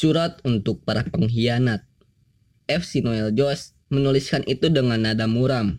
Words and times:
Surat 0.00 0.40
untuk 0.48 0.80
para 0.80 1.04
pengkhianat. 1.04 1.84
F. 2.64 2.88
Noel 3.04 3.36
Jones 3.36 3.76
menuliskan 3.92 4.40
itu 4.48 4.72
dengan 4.72 4.96
nada 4.96 5.28
muram. 5.28 5.76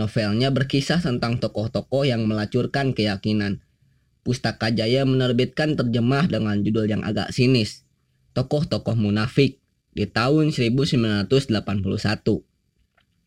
Novelnya 0.00 0.48
berkisah 0.48 1.04
tentang 1.04 1.36
tokoh-tokoh 1.36 2.08
yang 2.08 2.24
melacurkan 2.24 2.96
keyakinan. 2.96 3.60
Pustaka 4.24 4.72
Jaya 4.72 5.04
menerbitkan 5.04 5.76
terjemah 5.76 6.32
dengan 6.32 6.64
judul 6.64 6.88
yang 6.88 7.04
agak 7.04 7.28
sinis. 7.28 7.84
Tokoh-tokoh 8.32 8.96
munafik 8.96 9.60
di 9.92 10.08
tahun 10.08 10.48
1981. 10.48 11.28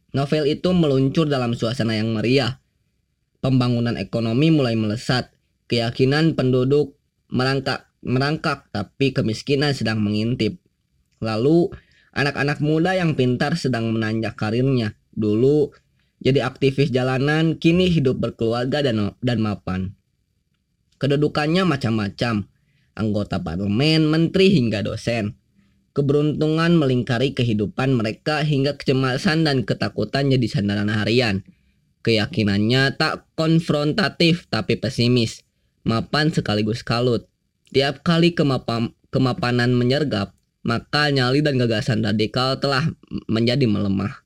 Novel 0.10 0.44
itu 0.50 0.70
meluncur 0.73 1.30
dalam 1.30 1.54
suasana 1.54 1.94
yang 1.94 2.18
meriah. 2.18 2.58
Pembangunan 3.46 3.94
ekonomi 3.94 4.50
mulai 4.50 4.73
melesat. 4.73 5.38
Keyakinan 5.70 6.34
penduduk 6.34 6.98
merangkak 7.30 7.91
merangkak 8.02 8.70
tapi 8.73 9.13
kemiskinan 9.13 9.73
sedang 9.73 10.01
mengintip. 10.01 10.57
Lalu 11.21 11.69
anak-anak 12.11 12.59
muda 12.59 12.97
yang 12.97 13.14
pintar 13.14 13.55
sedang 13.55 13.93
menanjak 13.93 14.36
karirnya. 14.36 14.97
Dulu 15.14 15.71
jadi 16.21 16.45
aktivis 16.45 16.93
jalanan, 16.93 17.57
kini 17.57 17.89
hidup 17.89 18.21
berkeluarga 18.21 18.86
dan 18.86 19.18
dan 19.25 19.42
mapan. 19.42 19.97
Kedudukannya 21.01 21.65
macam-macam, 21.65 22.45
anggota 22.93 23.42
parlemen, 23.42 24.06
menteri 24.06 24.54
hingga 24.54 24.86
dosen. 24.86 25.33
Keberuntungan 25.97 26.78
melingkari 26.78 27.33
kehidupan 27.33 27.97
mereka 27.97 28.45
hingga 28.45 28.78
kecemasan 28.78 29.43
dan 29.43 29.65
ketakutan 29.65 30.29
jadi 30.29 30.47
sandaran 30.47 30.93
harian. 30.93 31.42
Keyakinannya 32.06 33.02
tak 33.02 33.25
konfrontatif 33.33 34.45
tapi 34.47 34.78
pesimis, 34.78 35.42
mapan 35.83 36.30
sekaligus 36.30 36.86
kalut. 36.86 37.31
Tiap 37.72 38.03
kali 38.03 38.36
kemapan, 38.36 38.92
kemapanan 39.11 39.72
menyergap, 39.72 40.36
maka 40.62 41.08
nyali 41.08 41.39
dan 41.39 41.56
gagasan 41.56 42.03
radikal 42.03 42.59
telah 42.59 42.92
menjadi 43.32 43.64
melemah. 43.64 44.22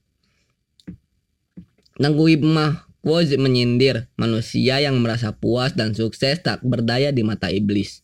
Nanggui 2.02 2.42
Mah 2.42 2.86
Woz 3.06 3.30
menyindir 3.38 4.10
manusia 4.18 4.82
yang 4.82 4.98
merasa 4.98 5.30
puas 5.30 5.78
dan 5.78 5.94
sukses 5.94 6.42
tak 6.42 6.66
berdaya 6.66 7.14
di 7.14 7.22
mata 7.22 7.54
iblis. 7.54 8.02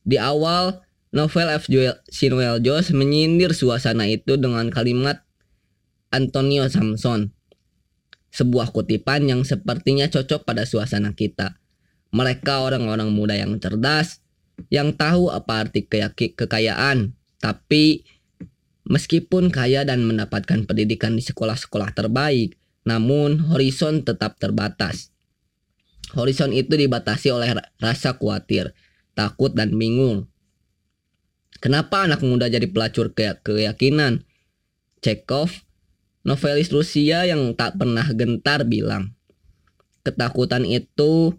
Di 0.00 0.16
awal, 0.16 0.80
novel 1.12 1.52
F. 1.60 1.68
Joel, 1.68 2.00
Sinuel 2.08 2.56
Jones 2.64 2.88
menyindir 2.96 3.52
suasana 3.52 4.08
itu 4.08 4.40
dengan 4.40 4.72
kalimat 4.72 5.28
Antonio 6.08 6.64
Samson. 6.72 7.36
Sebuah 8.32 8.72
kutipan 8.72 9.28
yang 9.28 9.44
sepertinya 9.44 10.08
cocok 10.08 10.48
pada 10.48 10.64
suasana 10.64 11.12
kita. 11.12 11.60
Mereka 12.16 12.64
orang-orang 12.64 13.12
muda 13.12 13.36
yang 13.36 13.52
cerdas, 13.60 14.23
yang 14.70 14.94
tahu 14.94 15.30
apa 15.30 15.66
arti 15.66 15.86
kekayaan, 15.86 17.12
tapi 17.42 18.06
meskipun 18.88 19.48
kaya 19.48 19.82
dan 19.82 20.04
mendapatkan 20.04 20.64
pendidikan 20.68 21.16
di 21.16 21.22
sekolah-sekolah 21.24 21.92
terbaik, 21.96 22.56
namun 22.84 23.50
horizon 23.50 24.04
tetap 24.04 24.36
terbatas. 24.38 25.10
Horizon 26.14 26.54
itu 26.54 26.76
dibatasi 26.76 27.32
oleh 27.34 27.50
rasa 27.82 28.14
khawatir, 28.14 28.76
takut, 29.18 29.50
dan 29.56 29.74
bingung. 29.74 30.30
Kenapa 31.58 32.04
anak 32.04 32.20
muda 32.20 32.46
jadi 32.46 32.68
pelacur 32.68 33.16
ke 33.16 33.40
keyakinan? 33.40 34.22
Chekhov, 35.00 35.64
novelis 36.22 36.70
Rusia 36.70 37.24
yang 37.24 37.56
tak 37.56 37.80
pernah 37.80 38.04
gentar 38.12 38.68
bilang, 38.68 39.16
ketakutan 40.04 40.68
itu 40.68 41.36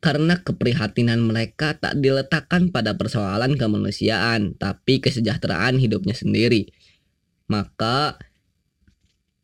karena 0.00 0.40
keprihatinan 0.40 1.20
mereka 1.20 1.76
tak 1.76 2.00
diletakkan 2.00 2.72
pada 2.72 2.96
persoalan 2.96 3.60
kemanusiaan, 3.60 4.56
tapi 4.56 5.04
kesejahteraan 5.04 5.76
hidupnya 5.76 6.16
sendiri. 6.16 6.72
Maka 7.52 8.16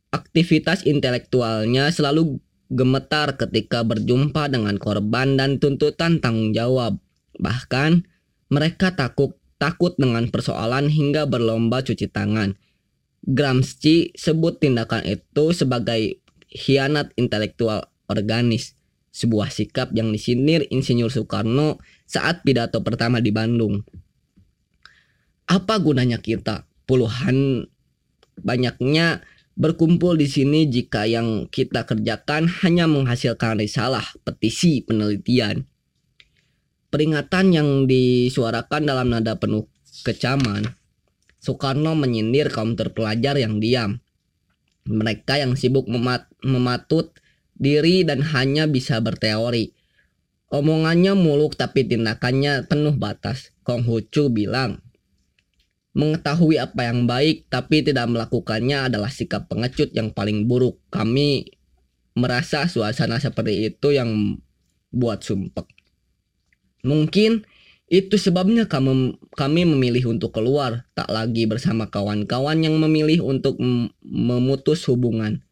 aktivitas 0.09 0.89
intelektualnya 0.89 1.93
selalu 1.93 2.41
gemetar 2.73 3.37
ketika 3.37 3.85
berjumpa 3.85 4.49
dengan 4.49 4.81
korban 4.81 5.37
dan 5.37 5.61
tuntutan 5.61 6.25
tanggung 6.25 6.57
jawab. 6.57 6.97
Bahkan 7.37 8.09
mereka 8.49 8.97
takut 8.97 9.37
takut 9.61 9.93
dengan 10.01 10.29
persoalan 10.33 10.89
hingga 10.89 11.29
berlomba 11.29 11.85
cuci 11.85 12.09
tangan. 12.09 12.57
Gramsci 13.27 14.17
sebut 14.17 14.57
tindakan 14.57 15.05
itu 15.05 15.53
sebagai 15.53 16.23
hianat 16.49 17.11
intelektual 17.19 17.91
organis 18.07 18.76
sebuah 19.17 19.49
sikap 19.49 19.97
yang 19.97 20.13
disindir 20.13 20.69
Insinyur 20.69 21.09
Soekarno 21.09 21.81
saat 22.05 22.45
pidato 22.45 22.85
pertama 22.85 23.25
di 23.25 23.33
Bandung. 23.33 23.81
Apa 25.49 25.81
gunanya 25.81 26.21
kita? 26.21 26.69
Puluhan 26.85 27.65
banyaknya 28.45 29.25
berkumpul 29.57 30.21
di 30.21 30.29
sini 30.29 30.69
jika 30.69 31.09
yang 31.09 31.49
kita 31.49 31.89
kerjakan 31.89 32.45
hanya 32.61 32.85
menghasilkan 32.85 33.57
risalah, 33.57 34.05
petisi, 34.21 34.85
penelitian. 34.85 35.65
Peringatan 36.93 37.57
yang 37.57 37.69
disuarakan 37.89 38.85
dalam 38.85 39.17
nada 39.17 39.41
penuh 39.41 39.65
kecaman. 40.05 40.77
Soekarno 41.41 41.97
menyindir 41.97 42.53
kaum 42.53 42.77
terpelajar 42.77 43.41
yang 43.41 43.65
diam. 43.65 44.05
Mereka 44.87 45.41
yang 45.41 45.57
sibuk 45.57 45.89
memat 45.89 46.29
mematut 46.45 47.17
diri 47.57 48.05
dan 48.05 48.21
hanya 48.23 48.69
bisa 48.69 49.01
berteori. 49.01 49.73
Omongannya 50.53 51.19
muluk 51.19 51.59
tapi 51.59 51.83
tindakannya 51.83 52.71
penuh 52.71 52.95
batas. 52.95 53.51
Konghucu 53.67 54.31
bilang, 54.31 54.79
mengetahui 55.99 56.63
apa 56.63 56.87
yang 56.87 57.11
baik 57.11 57.51
tapi 57.51 57.83
tidak 57.83 58.07
melakukannya 58.07 58.87
adalah 58.93 59.11
sikap 59.11 59.51
pengecut 59.51 59.91
yang 59.91 60.15
paling 60.15 60.47
buruk. 60.47 60.79
Kami 60.93 61.51
merasa 62.15 62.71
suasana 62.71 63.19
seperti 63.19 63.75
itu 63.75 63.91
yang 63.91 64.39
buat 64.95 65.27
sumpek. 65.27 65.67
Mungkin 66.87 67.43
itu 67.91 68.15
sebabnya 68.19 68.71
kami, 68.71 69.19
kami 69.35 69.67
memilih 69.67 70.15
untuk 70.15 70.35
keluar, 70.35 70.87
tak 70.95 71.11
lagi 71.11 71.47
bersama 71.51 71.91
kawan-kawan 71.91 72.63
yang 72.63 72.79
memilih 72.79 73.27
untuk 73.27 73.59
memutus 74.03 74.87
hubungan 74.87 75.46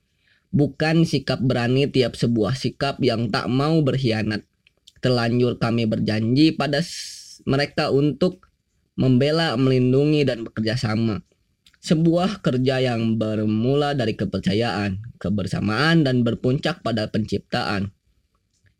bukan 0.55 1.03
sikap 1.03 1.43
berani 1.43 1.91
tiap 1.91 2.15
sebuah 2.15 2.55
sikap 2.55 3.03
yang 3.03 3.35
tak 3.35 3.51
mau 3.51 3.83
berkhianat. 3.83 4.47
Terlanjur 5.03 5.59
kami 5.59 5.91
berjanji 5.91 6.55
pada 6.55 6.81
mereka 7.45 7.91
untuk 7.91 8.49
membela, 8.95 9.59
melindungi, 9.59 10.23
dan 10.23 10.47
bekerja 10.47 10.79
sama. 10.79 11.21
Sebuah 11.85 12.41
kerja 12.41 12.81
yang 12.81 13.21
bermula 13.21 13.93
dari 13.93 14.17
kepercayaan, 14.17 15.19
kebersamaan, 15.21 16.07
dan 16.07 16.25
berpuncak 16.25 16.81
pada 16.81 17.11
penciptaan. 17.13 17.93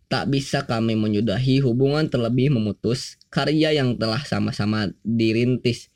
Tak 0.09 0.31
bisa 0.33 0.65
kami 0.65 0.97
menyudahi 0.97 1.61
hubungan 1.61 2.09
terlebih 2.09 2.55
memutus 2.55 3.21
karya 3.29 3.77
yang 3.77 4.01
telah 4.01 4.23
sama-sama 4.25 4.89
dirintis. 5.05 5.93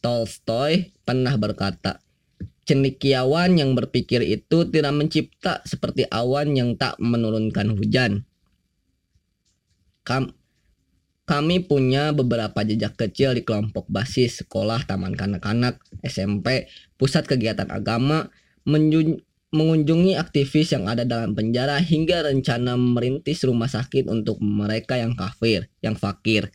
Tolstoy 0.00 0.94
pernah 1.02 1.34
berkata, 1.36 2.00
cendekiawan 2.68 3.56
yang 3.56 3.72
berpikir 3.72 4.20
itu 4.20 4.68
tidak 4.68 4.92
mencipta 4.92 5.64
seperti 5.64 6.04
awan 6.12 6.52
yang 6.52 6.76
tak 6.76 7.00
menurunkan 7.00 7.72
hujan. 7.72 8.28
Kam 10.04 10.36
kami 11.28 11.60
punya 11.60 12.16
beberapa 12.16 12.64
jejak 12.64 12.96
kecil 12.96 13.36
di 13.36 13.44
kelompok 13.44 13.84
basis 13.92 14.40
sekolah, 14.44 14.88
taman 14.88 15.12
kanak-kanak, 15.12 15.76
SMP, 16.00 16.72
pusat 16.96 17.28
kegiatan 17.28 17.68
agama, 17.68 18.32
mengunjungi 18.64 20.16
aktivis 20.16 20.72
yang 20.72 20.88
ada 20.88 21.04
dalam 21.04 21.36
penjara 21.36 21.76
hingga 21.84 22.24
rencana 22.24 22.80
merintis 22.80 23.44
rumah 23.44 23.68
sakit 23.68 24.08
untuk 24.08 24.40
mereka 24.40 24.96
yang 24.96 25.12
kafir, 25.12 25.68
yang 25.84 26.00
fakir. 26.00 26.48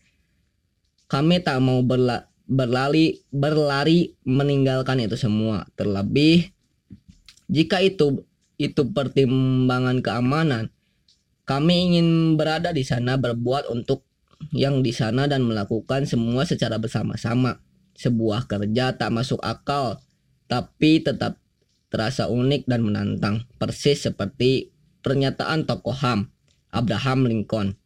Kami 1.05 1.45
tak 1.45 1.61
mau 1.61 1.85
berla 1.85 2.32
berlari 2.47 3.23
berlari 3.31 4.15
meninggalkan 4.27 4.99
itu 5.03 5.15
semua. 5.15 5.67
Terlebih 5.79 6.51
jika 7.47 7.79
itu 7.83 8.23
itu 8.59 8.81
pertimbangan 8.93 9.99
keamanan 9.99 10.71
kami 11.43 11.91
ingin 11.91 12.39
berada 12.39 12.71
di 12.71 12.87
sana 12.87 13.19
berbuat 13.19 13.67
untuk 13.67 14.07
yang 14.55 14.79
di 14.83 14.95
sana 14.95 15.27
dan 15.27 15.43
melakukan 15.43 16.07
semua 16.07 16.47
secara 16.47 16.79
bersama-sama. 16.79 17.59
Sebuah 17.93 18.47
kerja 18.47 18.95
tak 18.95 19.11
masuk 19.11 19.39
akal 19.43 19.99
tapi 20.47 21.03
tetap 21.03 21.39
terasa 21.91 22.31
unik 22.31 22.65
dan 22.65 22.81
menantang. 22.83 23.35
Persis 23.59 24.07
seperti 24.07 24.71
pernyataan 25.03 25.67
tokoh 25.67 25.93
HAM 25.93 26.31
Abraham 26.73 27.29
Lincoln 27.29 27.77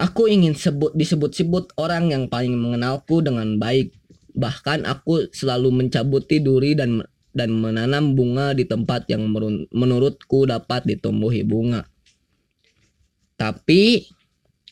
Aku 0.00 0.24
ingin 0.32 0.56
sebut 0.56 0.96
disebut-sebut 0.96 1.76
orang 1.76 2.08
yang 2.08 2.24
paling 2.32 2.56
mengenalku 2.56 3.20
dengan 3.20 3.60
baik. 3.60 3.92
Bahkan 4.32 4.88
aku 4.88 5.28
selalu 5.28 5.68
mencabuti 5.68 6.40
duri 6.40 6.72
dan 6.72 7.04
dan 7.36 7.52
menanam 7.52 8.16
bunga 8.16 8.56
di 8.56 8.64
tempat 8.64 9.06
yang 9.12 9.28
menurutku 9.70 10.48
dapat 10.48 10.88
ditumbuhi 10.88 11.44
bunga. 11.44 11.84
Tapi 13.36 14.08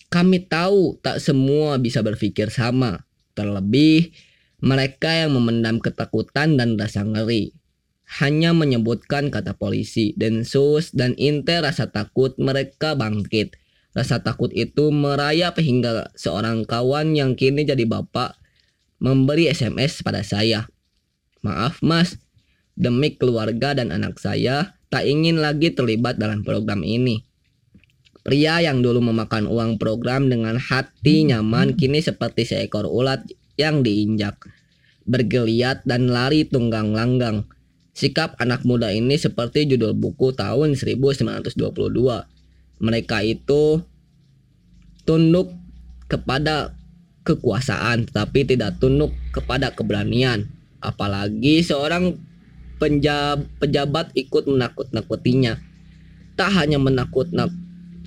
kami 0.08 0.48
tahu 0.48 0.96
tak 1.04 1.20
semua 1.20 1.76
bisa 1.76 2.00
berpikir 2.00 2.48
sama. 2.48 3.04
Terlebih 3.36 4.10
Mereka 4.58 5.22
yang 5.22 5.38
memendam 5.38 5.78
ketakutan 5.78 6.58
dan 6.58 6.75
rasa 6.75 7.06
ngeri 7.06 7.54
hanya 8.19 8.56
menyebutkan 8.56 9.28
kata 9.28 9.52
polisi, 9.52 10.16
Densus, 10.16 10.96
dan 10.96 11.12
Inte 11.20 11.60
rasa 11.60 11.92
takut 11.92 12.32
mereka 12.40 12.96
bangkit. 12.96 13.60
Rasa 13.96 14.20
takut 14.20 14.52
itu 14.52 14.93
merayap 14.93 15.58
hingga 15.58 16.12
seorang 16.14 16.69
kawan 16.69 17.17
yang 17.17 17.35
kini 17.35 17.64
jadi 17.64 17.88
bapak 17.88 18.37
memberi 19.00 19.49
SMS 19.49 20.05
pada 20.05 20.20
saya. 20.23 20.69
Maaf 21.40 21.81
mas, 21.81 22.19
demi 22.75 23.14
keluarga 23.14 23.73
dan 23.73 23.94
anak 23.94 24.19
saya, 24.19 24.76
tak 24.93 25.08
ingin 25.08 25.40
lagi 25.40 25.73
terlibat 25.73 26.19
dalam 26.19 26.44
program 26.44 26.85
ini. 26.85 27.25
Pria 28.23 28.61
yang 28.61 28.85
dulu 28.85 29.00
memakan 29.00 29.49
uang 29.49 29.81
program 29.81 30.29
dengan 30.29 30.61
hati 30.61 31.25
nyaman 31.25 31.79
kini 31.79 32.05
seperti 32.05 32.44
seekor 32.44 32.85
ulat 32.85 33.25
yang 33.56 33.81
diinjak. 33.81 34.37
Bergeliat 35.08 35.88
dan 35.88 36.12
lari 36.12 36.44
tunggang 36.44 36.93
langgang 36.93 37.49
Sikap 37.99 38.38
anak 38.38 38.62
muda 38.62 38.94
ini 38.94 39.19
seperti 39.19 39.67
judul 39.67 39.90
buku 39.90 40.31
tahun 40.31 40.79
1922. 40.79 41.58
Mereka 42.78 43.26
itu 43.26 43.82
tunduk 45.02 45.50
kepada 46.08 46.72
kekuasaan 47.28 48.08
tetapi 48.08 48.48
tidak 48.48 48.80
tunduk 48.80 49.12
kepada 49.36 49.75
keberanian. 49.76 50.48
Apalagi 50.80 51.60
seorang 51.60 52.16
penjab, 52.78 53.44
pejabat 53.58 54.14
ikut 54.14 54.46
menakut-nakutinya. 54.48 55.58
Tak 56.38 56.54
hanya 56.54 56.78
menakut 56.78 57.34
nak, 57.34 57.50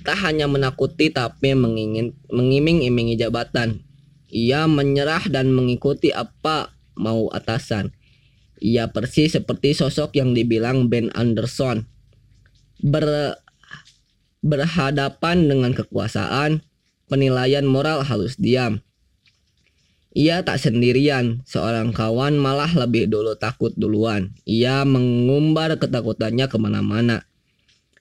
tak 0.02 0.18
hanya 0.24 0.48
menakuti 0.48 1.12
tapi 1.12 1.52
mengingin 1.52 2.16
mengiming-imingi 2.32 3.14
jabatan. 3.20 3.84
Ia 4.32 4.64
menyerah 4.64 5.28
dan 5.28 5.52
mengikuti 5.52 6.08
apa 6.08 6.72
mau 6.96 7.28
atasan. 7.28 7.92
Ia 8.62 8.88
persis 8.88 9.36
seperti 9.36 9.76
sosok 9.76 10.16
yang 10.16 10.32
dibilang 10.32 10.88
Ben 10.88 11.12
Anderson. 11.12 11.84
Ber, 12.80 13.36
berhadapan 14.42 15.46
dengan 15.46 15.72
kekuasaan, 15.72 16.66
penilaian 17.06 17.64
moral 17.64 18.02
halus 18.02 18.36
diam. 18.36 18.82
Ia 20.12 20.44
tak 20.44 20.60
sendirian, 20.60 21.40
seorang 21.48 21.96
kawan 21.96 22.36
malah 22.36 22.68
lebih 22.68 23.08
dulu 23.08 23.32
takut 23.32 23.72
duluan. 23.72 24.36
Ia 24.44 24.84
mengumbar 24.84 25.80
ketakutannya 25.80 26.52
ke 26.52 26.60
mana-mana. 26.60 27.24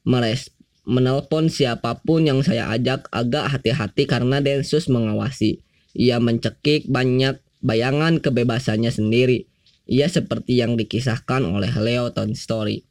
Meres, 0.04 0.52
menelpon 0.84 1.48
siapa 1.48 2.04
pun 2.04 2.28
yang 2.28 2.44
saya 2.44 2.68
ajak 2.68 3.08
agak 3.16 3.48
hati-hati 3.48 4.12
karena 4.12 4.44
Densus 4.44 4.92
mengawasi. 4.92 5.64
Ia 5.96 6.20
mencekik 6.20 6.92
banyak 6.92 7.40
bayangan 7.64 8.20
kebebasannya 8.20 8.92
sendiri. 8.92 9.48
Ia 9.88 10.12
seperti 10.12 10.60
yang 10.60 10.76
dikisahkan 10.76 11.48
oleh 11.48 11.72
Leo 11.80 12.12
Tolstoy. 12.12 12.84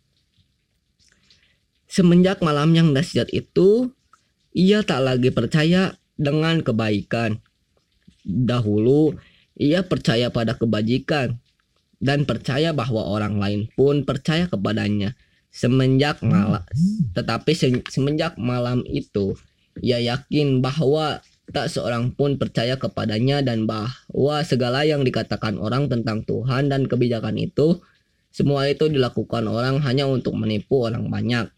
Semenjak 1.90 2.38
malam 2.38 2.70
yang 2.70 2.94
dahsyat 2.94 3.34
itu, 3.34 3.90
ia 4.54 4.86
tak 4.86 5.02
lagi 5.02 5.34
percaya 5.34 5.98
dengan 6.14 6.62
kebaikan. 6.62 7.42
Dahulu, 8.22 9.18
ia 9.58 9.82
percaya 9.82 10.30
pada 10.30 10.54
kebajikan 10.54 11.42
dan 11.98 12.24
percaya 12.30 12.70
bahwa 12.70 13.02
orang 13.10 13.42
lain 13.42 13.60
pun 13.74 14.06
percaya 14.06 14.46
kepadanya. 14.46 15.18
Semenjak 15.50 16.22
malam, 16.22 16.62
tetapi 17.10 17.58
semenjak 17.90 18.38
malam 18.38 18.86
itu, 18.86 19.34
ia 19.82 19.98
yakin 19.98 20.62
bahwa 20.62 21.18
tak 21.50 21.66
seorang 21.66 22.14
pun 22.14 22.38
percaya 22.38 22.78
kepadanya 22.78 23.42
dan 23.42 23.66
bahwa 23.66 24.46
segala 24.46 24.86
yang 24.86 25.02
dikatakan 25.02 25.58
orang 25.58 25.90
tentang 25.90 26.22
Tuhan 26.22 26.70
dan 26.70 26.86
kebijakan 26.86 27.34
itu 27.34 27.82
semua 28.30 28.70
itu 28.70 28.86
dilakukan 28.86 29.42
orang 29.50 29.82
hanya 29.82 30.06
untuk 30.06 30.38
menipu 30.38 30.86
orang 30.86 31.10
banyak. 31.10 31.50